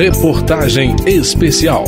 [0.00, 1.84] Reportagem especial.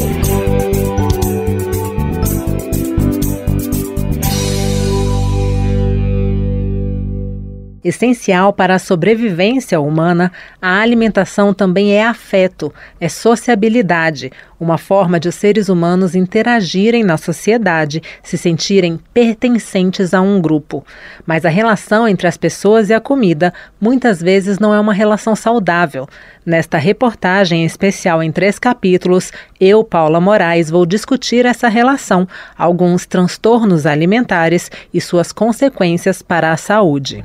[7.84, 10.30] Essencial para a sobrevivência humana,
[10.60, 14.30] a alimentação também é afeto, é sociabilidade,
[14.60, 20.86] uma forma de os seres humanos interagirem na sociedade, se sentirem pertencentes a um grupo.
[21.26, 25.34] Mas a relação entre as pessoas e a comida muitas vezes não é uma relação
[25.34, 26.06] saudável.
[26.46, 33.86] Nesta reportagem especial em três capítulos, eu, Paula Moraes, vou discutir essa relação, alguns transtornos
[33.86, 37.24] alimentares e suas consequências para a saúde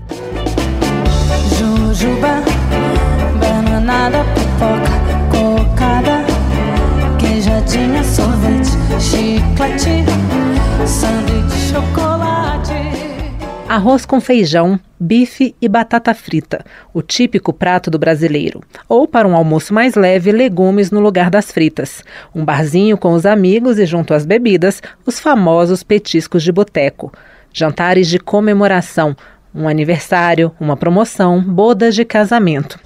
[1.98, 2.44] jujuba,
[3.40, 4.92] bananada, pipoca,
[5.32, 6.24] cocada,
[7.18, 10.06] queijadinha, sorvete, chiclete,
[10.86, 12.74] sanduíche, chocolate.
[13.68, 18.62] Arroz com feijão, bife e batata frita, o típico prato do brasileiro.
[18.88, 22.04] Ou para um almoço mais leve, legumes no lugar das fritas.
[22.34, 27.12] Um barzinho com os amigos e junto às bebidas, os famosos petiscos de boteco.
[27.52, 29.16] Jantares de comemoração,
[29.58, 32.80] um aniversário, uma promoção, bodas de casamento.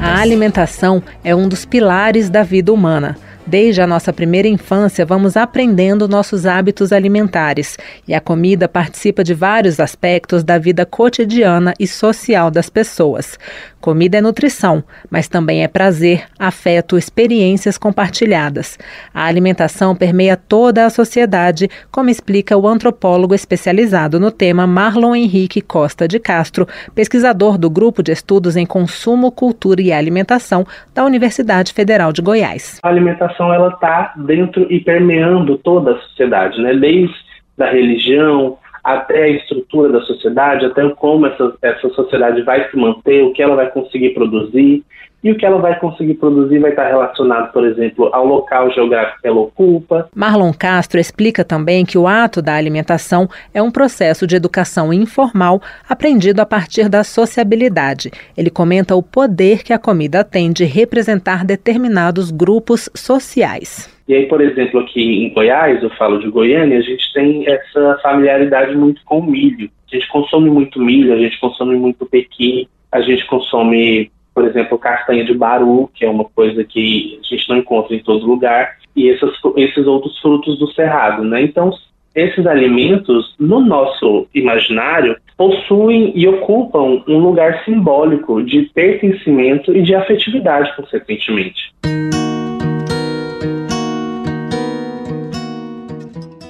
[0.00, 3.16] A alimentação é um dos pilares da vida humana.
[3.46, 7.76] Desde a nossa primeira infância, vamos aprendendo nossos hábitos alimentares
[8.08, 13.38] e a comida participa de vários aspectos da vida cotidiana e social das pessoas.
[13.84, 18.78] Comida é nutrição, mas também é prazer, afeto, experiências compartilhadas.
[19.12, 25.60] A alimentação permeia toda a sociedade, como explica o antropólogo especializado no tema Marlon Henrique
[25.60, 31.74] Costa de Castro, pesquisador do Grupo de Estudos em Consumo, Cultura e Alimentação da Universidade
[31.74, 32.80] Federal de Goiás.
[32.82, 36.72] A alimentação ela está dentro e permeando toda a sociedade, né?
[36.72, 37.14] Desde
[37.56, 43.22] da religião, até a estrutura da sociedade, até como essa, essa sociedade vai se manter,
[43.22, 44.84] o que ela vai conseguir produzir.
[45.22, 49.22] E o que ela vai conseguir produzir vai estar relacionado, por exemplo, ao local geográfico
[49.22, 50.06] que ela ocupa.
[50.14, 55.62] Marlon Castro explica também que o ato da alimentação é um processo de educação informal
[55.88, 58.10] aprendido a partir da sociabilidade.
[58.36, 63.93] Ele comenta o poder que a comida tem de representar determinados grupos sociais.
[64.06, 67.98] E aí, por exemplo, aqui em Goiás, eu falo de Goiânia, a gente tem essa
[68.02, 69.70] familiaridade muito com o milho.
[69.90, 74.78] A gente consome muito milho, a gente consome muito pequi, a gente consome, por exemplo,
[74.78, 78.76] castanha de baru, que é uma coisa que a gente não encontra em todo lugar,
[78.94, 81.42] e esses, outros frutos do cerrado, né?
[81.42, 81.70] Então,
[82.14, 89.94] esses alimentos, no nosso imaginário, possuem e ocupam um lugar simbólico de pertencimento e de
[89.94, 91.72] afetividade, consequentemente.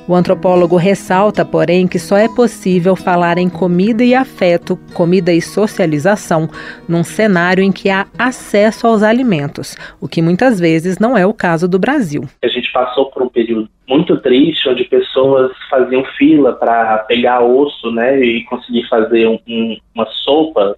[0.06, 5.40] O antropólogo ressalta, porém, que só é possível falar em comida e afeto, comida e
[5.40, 6.46] socialização,
[6.86, 11.32] num cenário em que há acesso aos alimentos, o que muitas vezes não é o
[11.32, 12.24] caso do Brasil.
[12.42, 17.90] A gente passou por um período muito triste, onde pessoas faziam fila para pegar osso,
[17.90, 20.76] né, e conseguir fazer um, um, uma sopa,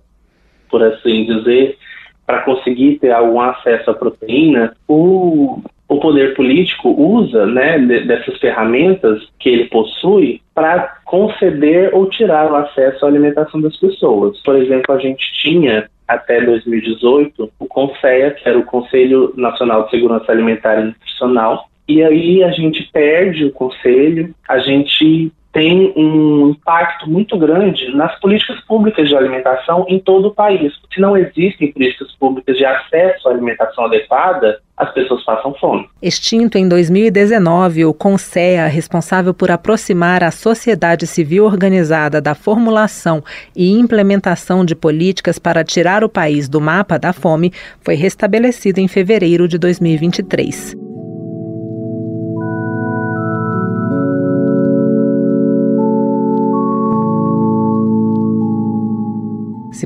[0.70, 1.76] por assim dizer,
[2.25, 4.76] para conseguir ter algum acesso à proteína.
[4.86, 12.50] O o poder político usa né, dessas ferramentas que ele possui para conceder ou tirar
[12.50, 14.41] o acesso à alimentação das pessoas.
[14.42, 19.91] Por exemplo, a gente tinha até 2018 o CONSEA, que era o Conselho Nacional de
[19.91, 26.50] Segurança Alimentar e Nutricional, e aí a gente perde o conselho, a gente tem um
[26.50, 30.70] impacto muito grande nas políticas públicas de alimentação em todo o país.
[30.92, 35.88] Se não existem políticas públicas de acesso à alimentação adequada, as pessoas passam fome.
[36.02, 43.24] Extinto em 2019, o CONSEA, responsável por aproximar a sociedade civil organizada da formulação
[43.56, 47.50] e implementação de políticas para tirar o país do mapa da fome,
[47.80, 50.85] foi restabelecido em fevereiro de 2023.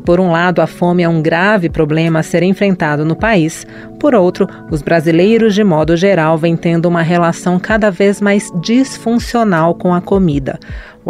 [0.00, 3.66] Se por um lado a fome é um grave problema a ser enfrentado no país,
[3.98, 9.74] por outro, os brasileiros de modo geral vêm tendo uma relação cada vez mais disfuncional
[9.74, 10.58] com a comida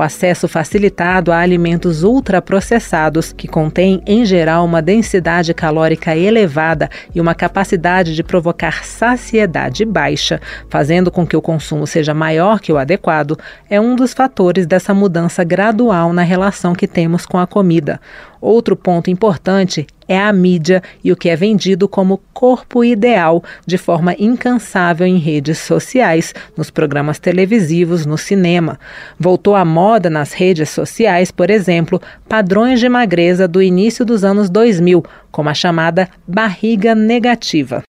[0.01, 7.21] o acesso facilitado a alimentos ultraprocessados, que contêm, em geral, uma densidade calórica elevada e
[7.21, 12.79] uma capacidade de provocar saciedade baixa, fazendo com que o consumo seja maior que o
[12.79, 13.39] adequado,
[13.69, 18.01] é um dos fatores dessa mudança gradual na relação que temos com a comida.
[18.41, 23.79] Outro ponto importante é a mídia e o que é vendido como corpo ideal de
[23.79, 28.77] forma incansável em redes sociais, nos programas televisivos, no cinema.
[29.17, 34.51] Voltou à moda nas redes sociais, por exemplo, padrões de magreza do início dos anos
[34.51, 37.85] 2000, como a chamada barriga negativa.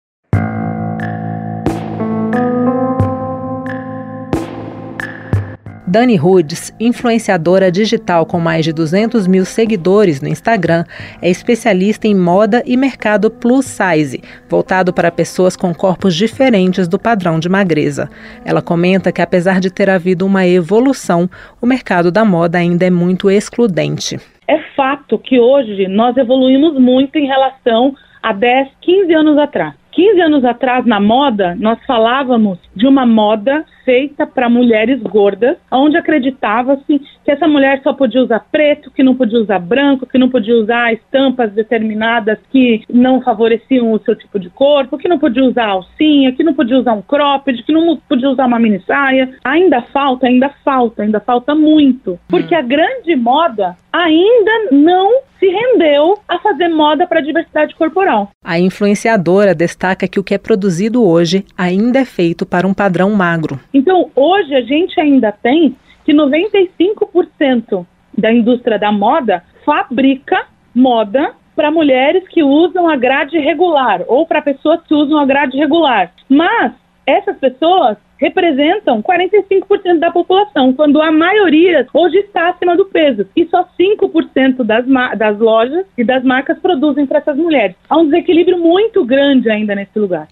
[5.90, 10.84] Dani Rudes, influenciadora digital com mais de 200 mil seguidores no Instagram,
[11.20, 16.96] é especialista em moda e mercado plus size, voltado para pessoas com corpos diferentes do
[16.96, 18.08] padrão de magreza.
[18.44, 21.28] Ela comenta que, apesar de ter havido uma evolução,
[21.60, 24.16] o mercado da moda ainda é muito excludente.
[24.46, 29.74] É fato que hoje nós evoluímos muito em relação a 10, 15 anos atrás.
[29.90, 35.96] 15 anos atrás, na moda, nós falávamos de uma moda feita para mulheres gordas, onde
[35.96, 40.28] acreditava-se que essa mulher só podia usar preto, que não podia usar branco, que não
[40.28, 45.42] podia usar estampas determinadas que não favoreciam o seu tipo de corpo, que não podia
[45.42, 49.28] usar alcinha, que não podia usar um cropped, que não podia usar uma mini saia.
[49.42, 52.16] Ainda falta, ainda falta, ainda falta muito.
[52.28, 58.30] Porque a grande moda ainda não se rendeu a fazer moda para a diversidade corporal.
[58.44, 63.10] A influenciadora destaca que o que é produzido hoje ainda é feito para um padrão
[63.10, 63.58] magro.
[63.72, 71.70] Então, hoje a gente ainda tem que 95% da indústria da moda fabrica moda para
[71.70, 76.12] mulheres que usam a grade regular ou para pessoas que usam a grade regular.
[76.28, 76.72] Mas
[77.10, 83.26] essas pessoas representam 45% da população, quando a maioria hoje está acima do peso.
[83.34, 84.84] E só 5% das,
[85.18, 87.74] das lojas e das marcas produzem para essas mulheres.
[87.88, 90.28] Há um desequilíbrio muito grande ainda nesse lugar.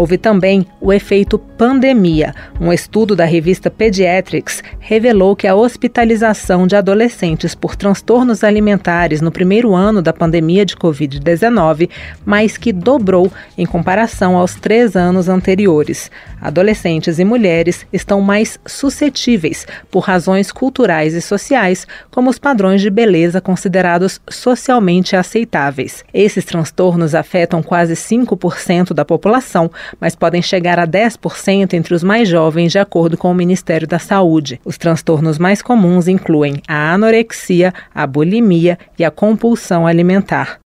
[0.00, 2.32] Houve também o efeito pandemia.
[2.58, 9.30] Um estudo da revista Pediatrics revelou que a hospitalização de adolescentes por transtornos alimentares no
[9.30, 11.88] primeiro ano da pandemia de Covid-19
[12.24, 16.10] mais que dobrou em comparação aos três anos anteriores.
[16.40, 22.90] Adolescentes e mulheres estão mais suscetíveis por razões culturais e sociais, como os padrões de
[22.90, 26.04] beleza considerados socialmente aceitáveis.
[26.12, 29.70] Esses transtornos afetam quase 5% da população,
[30.00, 34.00] mas podem chegar a 10% entre os mais jovens, de acordo com o Ministério da
[34.00, 34.60] Saúde.
[34.64, 40.58] Os transtornos mais comuns incluem a anorexia, a bulimia e a compulsão alimentar.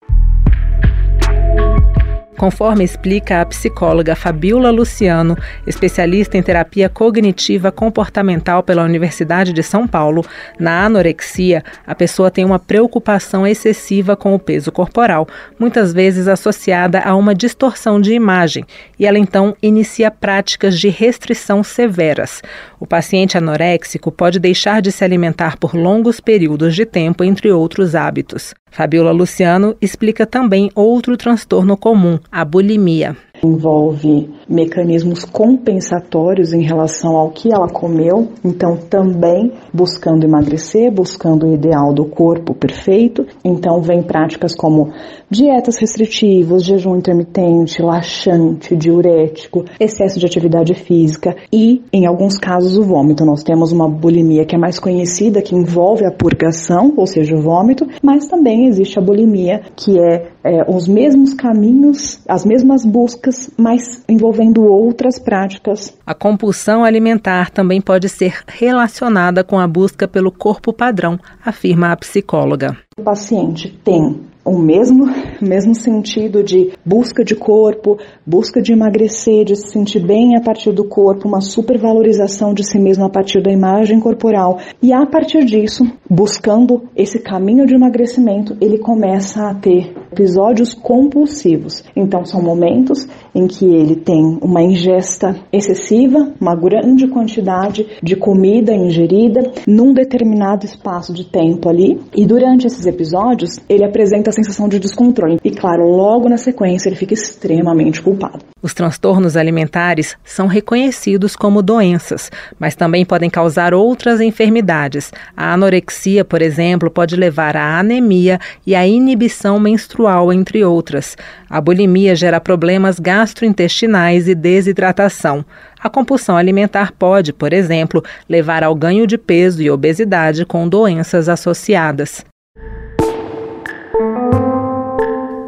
[2.36, 5.36] Conforme explica a psicóloga Fabiola Luciano,
[5.66, 10.24] especialista em terapia cognitiva comportamental pela Universidade de São Paulo,
[10.58, 15.28] na anorexia, a pessoa tem uma preocupação excessiva com o peso corporal,
[15.58, 18.64] muitas vezes associada a uma distorção de imagem,
[18.98, 22.42] e ela então inicia práticas de restrição severas.
[22.80, 27.94] O paciente anoréxico pode deixar de se alimentar por longos períodos de tempo, entre outros
[27.94, 28.54] hábitos.
[28.74, 37.30] Fabiola Luciano explica também outro transtorno comum, a bulimia envolve mecanismos compensatórios em relação ao
[37.30, 43.26] que ela comeu, então também buscando emagrecer, buscando o ideal do corpo perfeito.
[43.44, 44.92] Então vem práticas como
[45.30, 52.82] dietas restritivas, jejum intermitente, laxante, diurético, excesso de atividade física e, em alguns casos, o
[52.82, 53.24] vômito.
[53.24, 57.42] Nós temos uma bulimia que é mais conhecida, que envolve a purgação, ou seja, o
[57.42, 63.33] vômito, mas também existe a bulimia, que é, é os mesmos caminhos, as mesmas buscas
[63.56, 65.96] mas envolvendo outras práticas.
[66.06, 71.96] A compulsão alimentar também pode ser relacionada com a busca pelo corpo padrão, afirma a
[71.96, 72.76] psicóloga.
[72.96, 75.06] O paciente tem o mesmo,
[75.40, 80.72] mesmo sentido de busca de corpo, busca de emagrecer, de se sentir bem a partir
[80.72, 84.58] do corpo, uma supervalorização de si mesmo a partir da imagem corporal.
[84.82, 91.82] E a partir disso, buscando esse caminho de emagrecimento, ele começa a ter episódios compulsivos.
[91.96, 98.72] Então, são momentos em que ele tem uma ingesta excessiva, uma grande quantidade de comida
[98.72, 104.78] ingerida num determinado espaço de tempo ali, e durante esses episódios, ele apresenta sensação de
[104.78, 105.38] descontrole.
[105.44, 108.40] E claro, logo na sequência ele fica extremamente culpado.
[108.62, 115.12] Os transtornos alimentares são reconhecidos como doenças, mas também podem causar outras enfermidades.
[115.36, 121.14] A anorexia, por exemplo, pode levar à anemia e à inibição menstrual, entre outras.
[121.50, 125.44] A bulimia gera problemas gastrointestinais e desidratação.
[125.78, 131.28] A compulsão alimentar pode, por exemplo, levar ao ganho de peso e obesidade com doenças
[131.28, 132.24] associadas.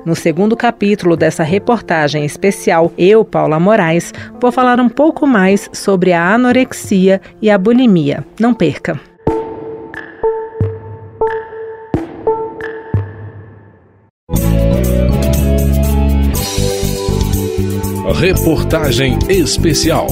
[0.06, 6.12] No segundo capítulo dessa reportagem especial, eu, Paula Moraes, vou falar um pouco mais sobre
[6.12, 8.24] a anorexia e a bulimia.
[8.38, 9.00] Não perca!
[18.14, 20.06] Reportagem especial.